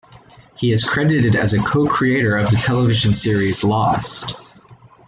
[0.55, 4.33] He is credited as a co-creator of the television series "Lost".